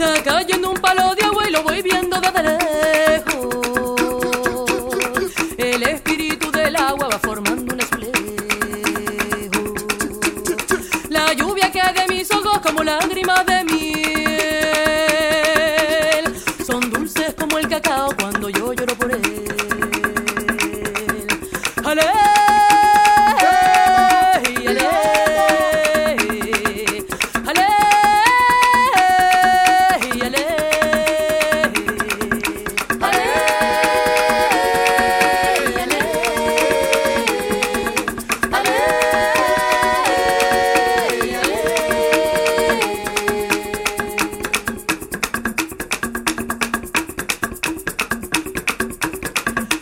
Está 0.00 0.22
cayendo 0.22 0.70
un 0.70 0.76
palo 0.76 1.12
de 1.16 1.24
agua 1.24 1.48
y 1.48 1.50
lo 1.50 1.64
voy 1.64 1.82
viendo 1.82 2.20
desde 2.20 2.40
lejos. 2.44 3.50
El 5.56 5.82
espíritu 5.82 6.52
del 6.52 6.76
agua 6.76 7.08
va 7.08 7.18
formando 7.18 7.74
un 7.74 7.80
espejo. 7.80 8.14
La 11.08 11.32
lluvia 11.32 11.72
que 11.72 11.80
de 11.80 12.06
mis 12.14 12.30
ojos 12.30 12.60
como 12.60 12.84
lágrimas 12.84 13.44
de 13.44 13.64
miel. 13.64 13.82
Son 16.64 16.88
dulces 16.92 17.34
como 17.34 17.58
el 17.58 17.66
cacao 17.68 18.14
cuando 18.16 18.50
yo 18.50 18.72
lloro 18.72 18.94
por 18.94 19.10
él. 19.10 19.67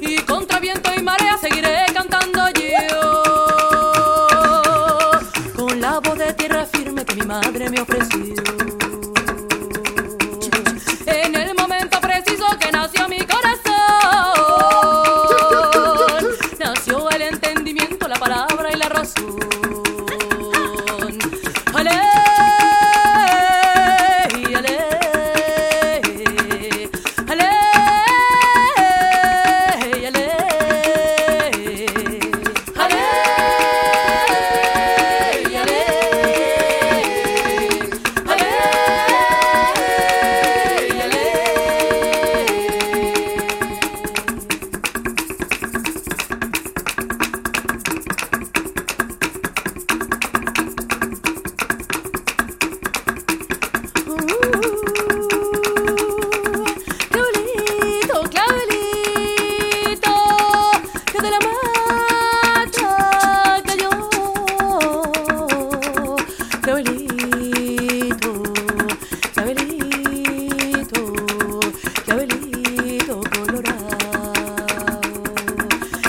Y 0.00 0.16
contra 0.22 0.60
viento 0.60 0.90
y 0.96 1.02
marea 1.02 1.36
seguiré 1.38 1.86
cantando 1.92 2.48
yo. 2.50 2.60
Con 5.54 5.80
la 5.80 6.00
voz 6.00 6.18
de 6.18 6.32
tierra 6.34 6.66
firme 6.66 7.04
que 7.04 7.14
mi 7.16 7.22
madre 7.22 7.68
me 7.70 7.80
ofreció 7.80 8.69
Clavelito, 66.82 68.32
clavelito, 69.34 71.12
clavelito 72.06 73.20
colorado. 73.34 73.98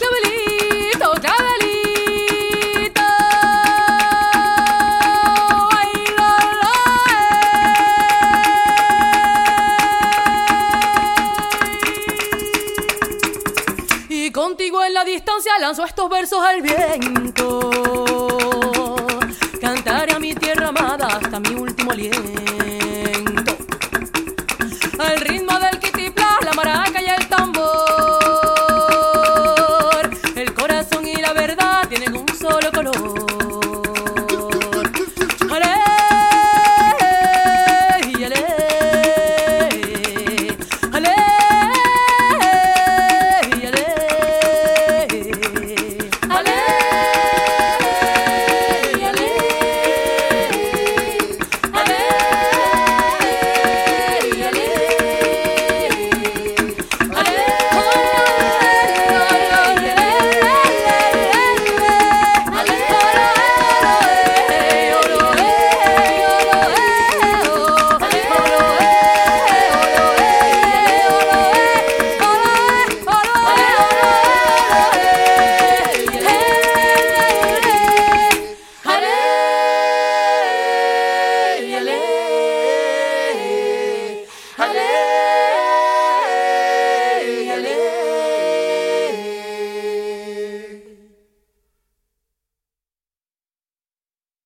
Clavelito, 0.00 1.08
clavelito, 1.20 1.86
ay, 5.70 5.92
la, 6.16 6.34
y 14.08 14.32
contigo 14.32 14.82
en 14.82 14.94
la 14.94 15.04
distancia 15.04 15.52
lanzo 15.60 15.84
estos 15.84 16.10
versos 16.10 16.44
al 16.44 16.60
viento. 16.60 18.35
Cantaré 19.86 20.14
a 20.14 20.18
mi 20.18 20.34
tierra 20.34 20.65